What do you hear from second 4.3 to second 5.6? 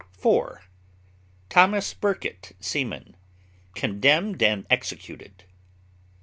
and executed.